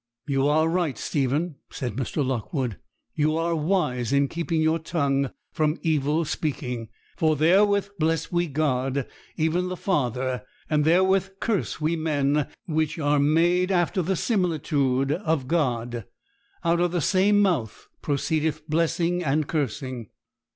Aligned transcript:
'You 0.25 0.47
are 0.47 0.67
right, 0.67 0.97
Stephen,' 0.97 1.57
said 1.71 1.93
Mr. 1.95 2.25
Lockwood; 2.25 2.79
'you 3.13 3.37
are 3.37 3.53
wise 3.55 4.11
in 4.11 4.29
keeping 4.29 4.59
your 4.59 4.79
tongue 4.79 5.29
from 5.53 5.77
evil 5.83 6.25
speaking: 6.25 6.89
for 7.15 7.35
"therewith 7.35 7.89
bless 7.99 8.31
we 8.31 8.47
God, 8.47 9.05
even 9.37 9.67
the 9.69 9.77
Father; 9.77 10.41
and 10.71 10.85
therewith 10.85 11.39
curse 11.39 11.79
we 11.79 11.95
men, 11.95 12.47
which 12.65 12.97
are 12.97 13.19
made 13.19 13.69
after 13.71 14.01
the 14.01 14.15
similitude 14.15 15.11
of 15.11 15.47
God. 15.47 16.05
Out 16.63 16.79
of 16.79 16.91
the 16.91 16.99
same 17.01 17.39
mouth 17.39 17.87
proceedeth 18.01 18.67
blessing 18.67 19.23
and 19.23 19.47
cursing." 19.47 20.09